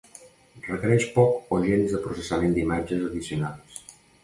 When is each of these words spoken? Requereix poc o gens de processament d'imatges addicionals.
Requereix 0.67 1.05
poc 1.17 1.51
o 1.59 1.59
gens 1.67 1.93
de 1.97 2.01
processament 2.07 2.57
d'imatges 2.59 3.07
addicionals. 3.13 3.81